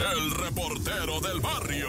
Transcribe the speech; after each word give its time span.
el 0.00 0.30
reportero 0.30 1.20
del 1.20 1.40
barrio. 1.40 1.88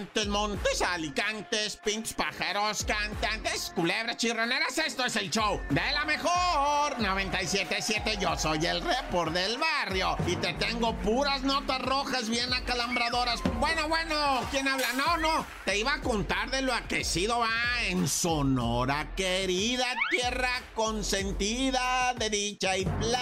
Montes, 0.00 0.80
alicantes, 0.80 1.76
pintos, 1.76 2.14
pájaros, 2.14 2.84
cantantes, 2.84 3.70
culebras, 3.74 4.16
chirroneras. 4.16 4.78
Esto 4.78 5.04
es 5.04 5.14
el 5.16 5.28
show 5.30 5.60
de 5.68 5.82
la 5.92 6.06
mejor 6.06 6.98
977. 6.98 8.16
Yo 8.18 8.34
soy 8.38 8.64
el 8.64 8.80
report 8.80 9.34
del 9.34 9.58
barrio 9.58 10.16
y 10.26 10.36
te 10.36 10.54
tengo 10.54 10.94
puras 11.00 11.42
notas 11.42 11.82
rojas 11.82 12.30
bien 12.30 12.50
acalambradoras. 12.50 13.42
Bueno, 13.58 13.88
bueno, 13.88 14.40
¿quién 14.50 14.68
habla? 14.68 14.90
No, 14.94 15.18
no, 15.18 15.44
te 15.66 15.76
iba 15.78 15.92
a 15.94 16.00
contar 16.00 16.50
de 16.50 16.62
lo 16.62 16.72
aquecido 16.72 17.40
va 17.40 17.50
en 17.82 18.08
Sonora, 18.08 19.14
querida 19.14 19.84
tierra 20.10 20.62
consentida 20.74 22.14
de 22.14 22.30
dicha 22.30 22.78
y 22.78 22.86
placeres. 22.86 23.20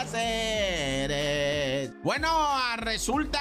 Bueno, 2.05 2.56
resulta 2.77 3.41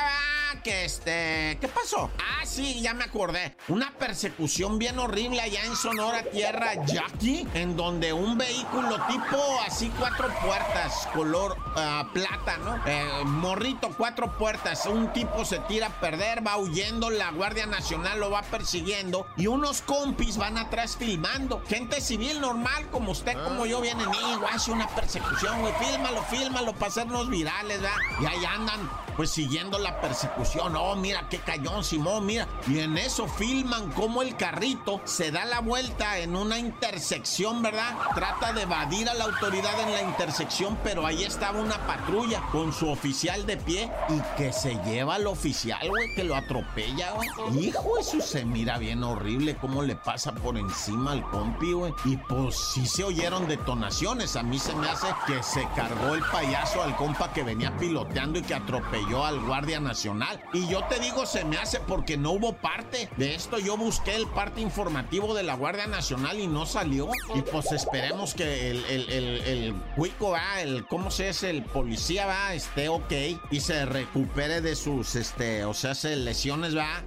que 0.63 0.85
este. 0.85 1.57
¿Qué 1.59 1.67
pasó? 1.67 2.09
Ah, 2.17 2.45
sí, 2.45 2.81
ya 2.81 2.93
me 2.93 3.03
acordé. 3.03 3.55
Una 3.67 3.91
persecución 3.93 4.79
bien 4.79 4.97
horrible 4.99 5.41
allá 5.41 5.63
en 5.65 5.75
Sonora, 5.75 6.23
tierra 6.23 6.73
Jackie, 6.85 7.47
en 7.53 7.75
donde 7.75 8.13
un 8.13 8.37
vehículo 8.37 8.97
tipo 9.07 9.37
así 9.65 9.91
cuatro 9.99 10.29
puertas, 10.45 11.07
color 11.13 11.57
ah, 11.75 12.09
plata, 12.13 12.57
¿no? 12.57 12.75
Eh, 12.85 13.23
morrito, 13.25 13.93
cuatro 13.97 14.37
puertas. 14.37 14.85
Un 14.85 15.11
tipo 15.13 15.45
se 15.45 15.59
tira 15.59 15.87
a 15.87 15.99
perder, 15.99 16.45
va 16.45 16.57
huyendo, 16.57 17.09
la 17.09 17.31
Guardia 17.31 17.65
Nacional 17.65 18.19
lo 18.19 18.31
va 18.31 18.41
persiguiendo 18.43 19.27
y 19.37 19.47
unos 19.47 19.81
compis 19.81 20.37
van 20.37 20.57
atrás 20.57 20.97
filmando. 20.97 21.61
Gente 21.67 22.01
civil 22.01 22.39
normal, 22.41 22.89
como 22.91 23.11
usted, 23.11 23.33
como 23.43 23.65
yo, 23.65 23.81
vienen 23.81 24.09
y 24.13 24.53
hace 24.53 24.71
una 24.71 24.87
persecución, 24.87 25.61
güey. 25.61 25.73
Fílmalo, 25.79 26.23
fílmalo 26.23 26.73
para 26.73 26.87
hacernos 26.87 27.29
virales, 27.29 27.81
¿verdad? 27.81 27.97
Y 28.21 28.25
ahí 28.25 28.45
andan, 28.45 28.89
pues 29.15 29.29
siguiendo 29.31 29.77
la 29.79 29.99
persecución. 29.99 30.37
Oh, 30.55 30.95
mira 30.95 31.27
qué 31.29 31.39
cayón, 31.39 31.83
Simón, 31.83 32.25
mira. 32.25 32.47
Y 32.67 32.79
en 32.79 32.97
eso 32.97 33.27
filman 33.27 33.91
cómo 33.91 34.21
el 34.21 34.35
carrito 34.35 35.01
se 35.05 35.31
da 35.31 35.45
la 35.45 35.59
vuelta 35.59 36.17
en 36.19 36.35
una 36.35 36.57
intersección, 36.57 37.61
¿verdad? 37.61 37.95
Trata 38.15 38.53
de 38.53 38.63
evadir 38.63 39.09
a 39.09 39.13
la 39.13 39.25
autoridad 39.25 39.79
en 39.81 39.91
la 39.91 40.01
intersección, 40.01 40.77
pero 40.83 41.05
ahí 41.05 41.23
estaba 41.23 41.59
una 41.59 41.77
patrulla 41.85 42.41
con 42.51 42.73
su 42.73 42.89
oficial 42.89 43.45
de 43.45 43.57
pie 43.57 43.91
y 44.09 44.37
que 44.37 44.53
se 44.53 44.75
lleva 44.85 45.15
al 45.15 45.27
oficial, 45.27 45.87
güey, 45.89 46.13
que 46.15 46.23
lo 46.23 46.35
atropella, 46.35 47.11
güey. 47.11 47.67
Hijo, 47.67 47.97
eso 47.99 48.21
se 48.21 48.45
mira 48.45 48.77
bien 48.77 49.03
horrible 49.03 49.57
cómo 49.57 49.83
le 49.83 49.95
pasa 49.95 50.33
por 50.33 50.57
encima 50.57 51.11
al 51.11 51.23
compi, 51.29 51.73
güey. 51.73 51.93
Y 52.05 52.17
pues 52.17 52.55
sí 52.73 52.85
se 52.85 53.03
oyeron 53.03 53.47
detonaciones. 53.47 54.35
A 54.35 54.43
mí 54.43 54.59
se 54.59 54.73
me 54.75 54.89
hace 54.89 55.07
que 55.25 55.41
se 55.43 55.67
cargó 55.75 56.15
el 56.15 56.23
payaso 56.23 56.81
al 56.81 56.95
compa 56.95 57.31
que 57.33 57.43
venía 57.43 57.75
piloteando 57.77 58.39
y 58.39 58.43
que 58.43 58.55
atropelló 58.55 59.25
al 59.25 59.39
guardia 59.39 59.79
nacional. 59.79 60.26
Y 60.53 60.67
yo 60.67 60.83
te 60.85 60.99
digo, 60.99 61.25
se 61.25 61.43
me 61.45 61.57
hace 61.57 61.79
porque 61.79 62.17
no 62.17 62.31
hubo 62.31 62.53
parte 62.53 63.09
de 63.17 63.35
esto. 63.35 63.59
Yo 63.59 63.77
busqué 63.77 64.15
el 64.15 64.27
parte 64.27 64.61
informativo 64.61 65.33
de 65.33 65.43
la 65.43 65.55
Guardia 65.55 65.87
Nacional 65.87 66.39
y 66.39 66.47
no 66.47 66.65
salió. 66.65 67.09
Y 67.35 67.41
pues 67.41 67.71
esperemos 67.71 68.33
que 68.33 68.71
el, 68.71 68.85
el, 68.85 69.09
el, 69.09 69.41
el 69.41 69.75
cuico 69.95 70.31
va, 70.31 70.61
el, 70.61 70.85
¿cómo 70.87 71.11
se 71.11 71.29
es? 71.29 71.43
El 71.43 71.63
policía 71.63 72.25
va, 72.25 72.53
esté 72.53 72.89
ok 72.89 73.13
y 73.51 73.59
se 73.59 73.85
recupere 73.85 74.61
de 74.61 74.75
sus, 74.75 75.15
este, 75.15 75.65
o 75.65 75.73
sea, 75.73 75.95
se 75.95 76.15
lesiones, 76.15 76.75
va. 76.75 77.03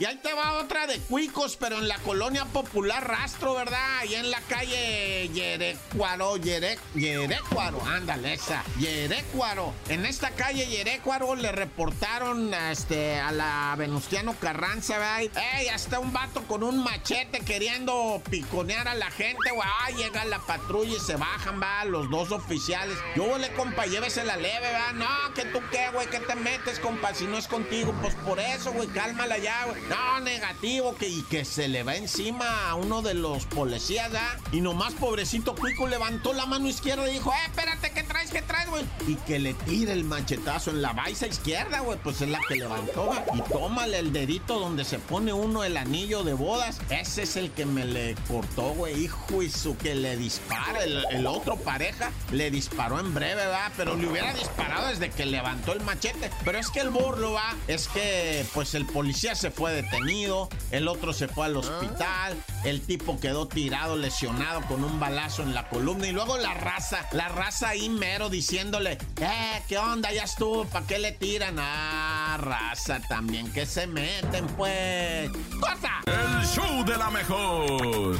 Y 0.00 0.04
ahí 0.04 0.14
te 0.16 0.32
va 0.32 0.52
otra 0.52 0.86
de 0.86 1.00
cuicos, 1.00 1.56
pero 1.56 1.78
en 1.78 1.88
la 1.88 1.98
colonia 1.98 2.44
popular 2.44 3.04
Rastro, 3.04 3.54
¿verdad? 3.54 3.98
Ahí 3.98 4.14
en 4.14 4.30
la 4.30 4.40
calle 4.42 5.28
Yerecuaro, 5.34 6.36
Yere, 6.36 6.78
Yerecuaro, 6.94 7.84
ándale 7.84 8.34
esa, 8.34 8.62
Yerecuaro. 8.78 9.74
En 9.88 10.06
esta 10.06 10.30
calle 10.30 10.68
Yerecuaro 10.68 11.34
le 11.34 11.50
reportaron 11.50 12.54
este, 12.54 13.18
a 13.18 13.32
la 13.32 13.74
Venustiano 13.76 14.36
Carranza, 14.40 14.98
¿verdad? 14.98 15.22
¡Ey! 15.56 15.66
Hasta 15.66 15.98
un 15.98 16.12
vato 16.12 16.44
con 16.44 16.62
un 16.62 16.80
machete 16.84 17.40
queriendo 17.40 18.22
piconear 18.30 18.86
a 18.86 18.94
la 18.94 19.10
gente, 19.10 19.50
güey. 19.50 19.66
Ah, 19.68 19.90
llega 19.90 20.24
la 20.26 20.38
patrulla 20.38 20.96
y 20.96 21.00
se 21.00 21.16
bajan, 21.16 21.60
va, 21.60 21.84
los 21.84 22.08
dos 22.08 22.30
oficiales. 22.30 22.96
Yo 23.16 23.36
le 23.36 23.52
compa, 23.54 23.86
llévese 23.86 24.24
la 24.24 24.36
leve, 24.36 24.60
¿verdad? 24.60 24.92
No, 24.94 25.34
que 25.34 25.44
tú 25.46 25.60
qué, 25.72 25.90
güey, 25.92 26.06
que 26.08 26.20
te 26.20 26.36
metes, 26.36 26.78
compa, 26.78 27.12
si 27.14 27.24
no 27.24 27.36
es 27.36 27.48
contigo, 27.48 27.92
pues 28.00 28.14
por 28.14 28.38
eso, 28.38 28.70
güey, 28.70 28.86
cálmala 28.90 29.38
ya, 29.38 29.64
güey. 29.64 29.87
No, 29.88 30.20
negativo, 30.20 30.94
que, 30.96 31.08
y 31.08 31.22
que 31.22 31.44
se 31.44 31.68
le 31.68 31.82
va 31.82 31.96
encima 31.96 32.68
a 32.68 32.74
uno 32.74 33.00
de 33.00 33.14
los 33.14 33.46
policías, 33.46 34.12
¿ah? 34.14 34.36
Y 34.52 34.60
nomás 34.60 34.92
pobrecito 34.94 35.54
Cuico 35.54 35.86
levantó 35.86 36.32
la 36.34 36.46
mano 36.46 36.68
izquierda 36.68 37.08
y 37.08 37.14
dijo, 37.14 37.32
eh, 37.32 37.36
espérate, 37.46 37.90
¿qué 37.92 38.04
traes, 38.28 38.30
qué 38.30 38.42
traes, 38.42 38.70
güey? 38.70 38.84
Y 39.06 39.16
que 39.16 39.38
le 39.38 39.54
tire 39.54 39.92
el 39.92 40.04
machetazo 40.04 40.70
en 40.70 40.82
la 40.82 40.92
baisa 40.92 41.26
izquierda, 41.26 41.80
güey, 41.80 41.98
pues 42.02 42.20
es 42.20 42.28
la 42.28 42.40
que 42.48 42.56
levantó, 42.56 43.06
güey. 43.06 43.18
Y 43.34 43.42
tómale 43.42 43.98
el 43.98 44.12
dedito 44.12 44.58
donde 44.58 44.84
se 44.84 44.98
pone 44.98 45.32
uno 45.32 45.64
el 45.64 45.76
anillo 45.76 46.24
de 46.24 46.34
bodas. 46.34 46.80
Ese 46.90 47.22
es 47.22 47.36
el 47.36 47.50
que 47.50 47.66
me 47.66 47.84
le 47.84 48.14
cortó, 48.26 48.74
güey. 48.74 49.04
Hijo 49.04 49.42
y 49.42 49.50
su 49.50 49.76
que 49.76 49.94
le 49.94 50.16
dispara. 50.16 50.84
El, 50.84 51.26
otro 51.26 51.56
pareja 51.56 52.10
le 52.32 52.50
disparó 52.50 52.98
en 53.00 53.12
breve, 53.12 53.46
¿va? 53.46 53.70
Pero 53.76 53.94
le 53.96 54.06
hubiera 54.08 54.32
disparado 54.32 54.88
desde 54.88 55.10
que 55.10 55.26
levantó 55.26 55.72
el 55.72 55.80
machete. 55.82 56.30
Pero 56.44 56.58
es 56.58 56.70
que 56.70 56.80
el 56.80 56.90
burlo, 56.90 57.32
¿va? 57.32 57.54
Es 57.66 57.88
que, 57.88 58.46
pues 58.54 58.74
el 58.74 58.86
policía 58.86 59.34
se 59.34 59.50
fue 59.50 59.72
detenido, 59.72 60.48
el 60.70 60.88
otro 60.88 61.12
se 61.12 61.28
fue 61.28 61.46
al 61.46 61.56
hospital, 61.56 62.36
el 62.64 62.80
tipo 62.80 63.20
quedó 63.20 63.46
tirado, 63.46 63.96
lesionado 63.96 64.62
con 64.62 64.84
un 64.84 64.98
balazo 64.98 65.42
en 65.42 65.54
la 65.54 65.68
columna 65.68 66.06
y 66.06 66.12
luego 66.12 66.38
la 66.38 66.54
raza, 66.54 67.06
la 67.12 67.28
raza 67.28 67.68
ahí 67.70 67.88
mero 67.88 68.17
diciéndole, 68.28 68.98
eh, 69.20 69.62
¿qué 69.68 69.78
onda? 69.78 70.12
Ya 70.12 70.24
estuvo, 70.24 70.64
¿para 70.64 70.84
qué 70.86 70.98
le 70.98 71.12
tiran? 71.12 71.56
Ah, 71.60 72.36
raza 72.40 73.00
también, 73.08 73.52
que 73.52 73.64
se 73.64 73.86
meten 73.86 74.44
pues. 74.56 75.30
¡Corta! 75.60 76.02
El 76.04 76.44
show 76.44 76.84
de 76.84 76.96
la 76.96 77.10
mejor. 77.10 78.16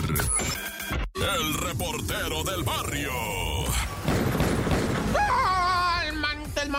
El 1.16 1.54
reportero 1.54 2.44
del 2.44 2.62
barrio. 2.62 3.10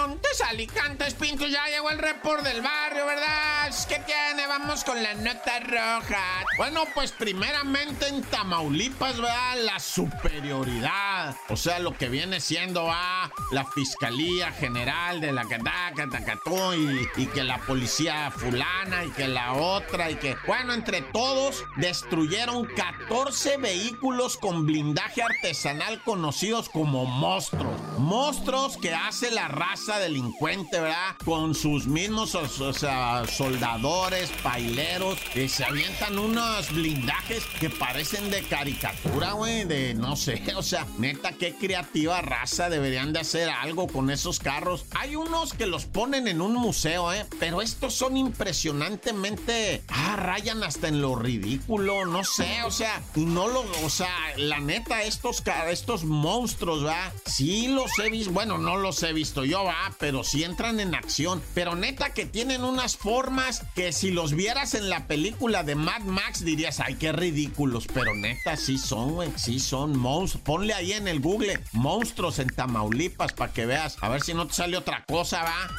Montes, 0.09 0.41
Alicantes, 0.41 1.15
ya 1.51 1.67
llegó 1.67 1.91
el 1.91 1.99
report 1.99 2.43
del 2.43 2.61
barrio, 2.61 3.05
¿verdad? 3.05 3.71
¿Qué 3.87 3.99
tiene? 3.99 4.47
Vamos 4.47 4.83
con 4.83 5.01
la 5.01 5.13
nota 5.13 5.59
roja. 5.59 6.43
Bueno, 6.57 6.83
pues 6.95 7.11
primeramente 7.11 8.07
en 8.07 8.23
Tamaulipas, 8.23 9.17
¿verdad? 9.17 9.57
La 9.63 9.79
superioridad. 9.79 11.35
O 11.49 11.55
sea, 11.55 11.77
lo 11.77 11.95
que 11.95 12.09
viene 12.09 12.39
siendo 12.39 12.89
a 12.91 13.31
la 13.51 13.65
Fiscalía 13.65 14.51
General 14.51 15.21
de 15.21 15.31
la 15.31 15.45
Cataca, 15.45 16.09
Tacatú, 16.09 16.73
y, 16.73 17.07
y 17.21 17.27
que 17.27 17.43
la 17.43 17.59
policía 17.59 18.31
fulana, 18.31 19.05
y 19.05 19.11
que 19.11 19.27
la 19.27 19.53
otra, 19.53 20.09
y 20.09 20.15
que, 20.15 20.35
bueno, 20.47 20.73
entre 20.73 21.03
todos 21.03 21.63
destruyeron 21.77 22.65
14 22.65 23.57
vehículos 23.57 24.37
con 24.37 24.65
blindaje 24.65 25.21
artesanal 25.21 26.01
conocidos 26.03 26.69
como 26.69 27.05
monstruos. 27.05 27.79
Monstruos 27.99 28.77
que 28.77 28.93
hace 28.93 29.29
la 29.29 29.47
raza 29.47 29.98
delincuente, 29.99 30.79
¿verdad? 30.79 31.15
Con 31.23 31.53
sus 31.53 31.87
mismos, 31.87 32.31
soldadores, 32.31 34.31
paileros, 34.43 35.19
que 35.33 35.49
se 35.49 35.63
avientan 35.63 36.17
unos 36.17 36.71
blindajes 36.71 37.43
que 37.59 37.69
parecen 37.69 38.31
de 38.31 38.43
caricatura, 38.43 39.33
güey, 39.33 39.65
de 39.65 39.93
no 39.93 40.15
sé, 40.15 40.41
o 40.55 40.63
sea, 40.63 40.85
neta, 40.97 41.33
qué 41.33 41.55
creativa 41.55 42.21
raza 42.21 42.69
deberían 42.69 43.13
de 43.13 43.19
hacer 43.19 43.49
algo 43.49 43.87
con 43.87 44.09
esos 44.09 44.39
carros. 44.39 44.85
Hay 44.95 45.15
unos 45.15 45.53
que 45.53 45.65
los 45.65 45.85
ponen 45.85 46.27
en 46.27 46.41
un 46.41 46.53
museo, 46.53 47.13
¿eh? 47.13 47.25
Pero 47.39 47.61
estos 47.61 47.93
son 47.93 48.17
impresionantemente, 48.17 49.83
ah, 49.89 50.15
rayan 50.15 50.63
hasta 50.63 50.87
en 50.87 51.01
lo 51.01 51.15
ridículo, 51.15 52.05
no 52.05 52.23
sé, 52.23 52.63
o 52.63 52.71
sea, 52.71 53.01
y 53.15 53.25
no 53.25 53.47
lo, 53.47 53.65
o 53.83 53.89
sea, 53.89 54.13
la 54.37 54.59
neta, 54.59 55.03
estos, 55.03 55.43
estos 55.69 56.03
monstruos, 56.03 56.83
¿verdad? 56.83 57.13
Sí 57.25 57.67
los 57.67 57.97
he 57.99 58.09
visto, 58.09 58.31
bueno, 58.31 58.57
no 58.57 58.77
los 58.77 59.01
he 59.03 59.13
visto 59.13 59.45
yo, 59.45 59.63
va, 59.63 59.78
pero 59.99 60.23
sí 60.23 60.43
entran 60.43 60.79
en 60.79 60.95
acción. 60.95 61.41
Pero 61.53 61.75
neta 61.75 62.13
que 62.13 62.25
tienen 62.25 62.63
unas 62.63 62.97
formas 62.97 63.63
que 63.75 63.91
si 63.91 64.11
los 64.11 64.33
vieras 64.33 64.73
en 64.73 64.89
la 64.89 65.07
película 65.07 65.63
de 65.63 65.75
Mad 65.75 66.01
Max 66.01 66.43
dirías, 66.43 66.79
ay, 66.79 66.95
qué 66.95 67.11
ridículos. 67.11 67.87
Pero 67.93 68.13
neta, 68.15 68.55
sí 68.55 68.77
son, 68.77 69.13
güey, 69.13 69.31
sí 69.35 69.59
son 69.59 69.97
monstruos. 69.97 70.43
Ponle 70.43 70.73
ahí 70.73 70.93
en 70.93 71.07
el 71.07 71.19
Google, 71.19 71.59
monstruos 71.73 72.39
en 72.39 72.49
Tamaulipas 72.49 73.33
para 73.33 73.53
que 73.53 73.65
veas. 73.65 73.97
A 74.01 74.09
ver 74.09 74.21
si 74.21 74.33
no 74.33 74.47
te 74.47 74.53
sale 74.53 74.77
otra 74.77 75.03
cosa, 75.05 75.43
va. 75.43 75.69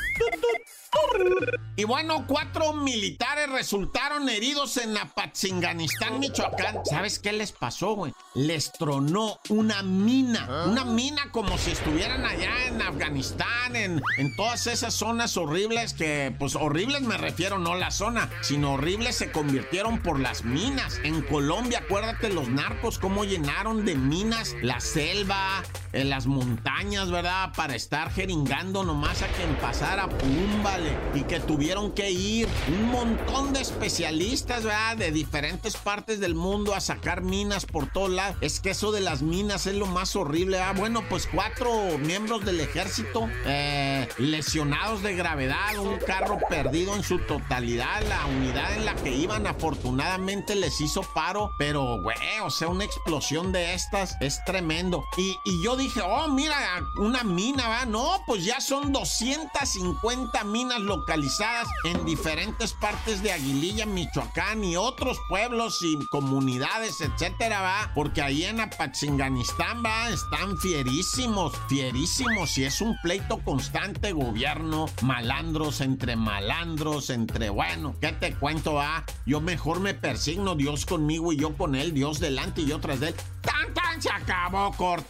Y 1.77 1.85
bueno, 1.85 2.27
cuatro 2.27 2.75
militares 2.75 3.49
resultaron 3.49 4.29
heridos 4.29 4.77
en 4.77 4.97
Apatzinganistán, 4.99 6.19
Michoacán. 6.21 6.85
¿Sabes 6.85 7.19
qué 7.19 7.33
les 7.33 7.53
pasó, 7.53 7.95
güey? 7.95 8.13
Les 8.35 8.71
tronó 8.73 9.41
una 9.49 9.83
mina. 9.83 10.67
Una 10.67 10.85
mina 10.85 11.31
como 11.33 11.57
si 11.57 11.71
estuvieran 11.71 12.27
allá 12.27 12.67
en 12.67 12.83
Afganistán, 12.83 13.77
en, 13.77 14.03
en 14.19 14.37
todas 14.37 14.67
esas 14.67 14.93
zonas 14.93 15.39
horribles 15.39 15.95
que, 15.95 16.35
pues 16.39 16.55
horribles 16.55 17.01
me 17.01 17.17
refiero, 17.17 17.59
no 17.59 17.77
la 17.77 17.91
zona, 17.91 18.29
sino 18.43 18.75
horribles 18.75 19.17
se 19.17 19.33
convirtieron 19.33 20.03
por 20.03 20.21
las 20.21 20.45
minas. 20.45 21.01
En 21.03 21.23
Colombia, 21.23 21.79
acuérdate 21.79 22.29
los 22.29 22.49
narcos, 22.49 22.99
cómo 22.99 23.25
llenaron 23.25 23.87
de 23.87 23.95
minas 23.95 24.55
la 24.61 24.81
selva, 24.81 25.63
en 25.93 26.11
las 26.11 26.27
montañas, 26.27 27.11
¿verdad? 27.11 27.53
Para 27.57 27.75
estar 27.75 28.13
jeringando 28.13 28.85
nomás 28.85 29.23
a 29.23 29.29
quien 29.29 29.55
pasara, 29.57 30.09
pum, 30.09 30.63
vale. 30.63 30.91
Y 31.15 31.23
que 31.23 31.41
tuvieron 31.41 31.93
que 31.93 32.11
ir 32.11 32.49
un 32.69 32.91
montón 32.91 33.53
de 33.53 33.61
especialistas, 33.61 34.65
¿verdad? 34.65 34.97
De 34.97 35.11
diferentes 35.11 35.77
partes 35.77 36.21
del 36.21 36.35
mundo 36.35 36.75
a 36.75 36.81
sacar 36.81 37.23
minas 37.23 37.67
por 37.67 37.91
todos 37.91 38.11
lados. 38.11 38.37
Es 38.41 38.61
que 38.61 38.71
eso 38.71 38.93
de 38.93 39.01
las 39.01 39.23
minas 39.23 39.67
es 39.67 39.75
lo 39.75 39.87
más 39.87 40.17
horrible, 40.17 40.59
¿verdad? 40.59 40.77
Bueno, 40.77 41.03
pues 41.09 41.29
cuatro 41.33 41.99
miembros 41.99 42.45
del 42.45 42.61
ejército 42.61 43.29
eh, 43.45 44.09
lesionados 44.19 45.03
de 45.03 45.15
gravedad, 45.15 45.79
un 45.79 45.99
carro 45.99 46.39
perdido 46.49 46.95
en 46.95 47.03
su 47.03 47.19
totalidad, 47.19 48.03
la 48.09 48.27
unidad 48.27 48.77
en 48.77 48.85
la 48.85 48.95
que 48.95 49.11
iban 49.11 49.47
afortunadamente 49.47 50.55
les 50.55 50.81
hizo 50.81 51.03
paro, 51.15 51.53
pero, 51.59 52.01
güey, 52.01 52.17
o 52.43 52.51
sea, 52.51 52.69
una 52.69 52.85
explosión 52.85 53.53
de 53.53 53.75
estas 53.75 54.17
es 54.21 54.43
tremendo. 54.45 55.05
Y, 55.17 55.37
y 55.45 55.63
yo 55.65 55.77
dije, 55.81 56.01
oh, 56.03 56.29
mira, 56.29 56.57
una 56.97 57.25
mina, 57.25 57.69
¿va? 57.69 57.87
No, 57.87 58.23
pues 58.27 58.45
ya 58.45 58.61
son 58.61 58.93
250 58.93 60.45
minas 60.45 60.81
localizadas 60.81 61.69
en 61.85 62.05
diferentes 62.05 62.73
partes 62.75 63.23
de 63.23 63.33
Aguililla, 63.33 63.87
Michoacán 63.87 64.63
y 64.63 64.77
otros 64.77 65.19
pueblos 65.29 65.79
y 65.83 65.99
comunidades, 66.07 67.01
etcétera, 67.01 67.61
va. 67.63 67.93
Porque 67.95 68.23
ahí 68.23 68.45
en 68.45 68.61
Apatzinganistán, 68.61 69.83
va, 69.85 70.11
están 70.11 70.59
fierísimos, 70.59 71.53
fierísimos. 71.69 72.57
Y 72.59 72.65
es 72.65 72.81
un 72.81 72.97
pleito 73.03 73.39
constante, 73.45 74.13
gobierno, 74.13 74.87
malandros 75.03 75.81
entre 75.81 76.17
malandros, 76.17 77.11
entre, 77.11 77.51
bueno, 77.51 77.95
¿qué 78.01 78.13
te 78.13 78.35
cuento, 78.35 78.75
va? 78.75 79.05
Yo 79.27 79.41
mejor 79.41 79.81
me 79.81 79.95
persigno, 79.95 80.55
Dios 80.55 80.87
conmigo 80.87 81.33
y 81.33 81.37
yo 81.37 81.57
con 81.57 81.75
él, 81.75 81.95
Dios 81.95 82.21
delante 82.21 82.63
y 82.63 82.67
yo 82.67 82.81
tras 82.81 83.01
de 83.01 83.09
él. 83.09 83.15
¡Tan, 83.41 83.73
tan! 83.75 84.01
Se 84.01 84.11
acabó, 84.11 84.73
corto. 84.79 85.07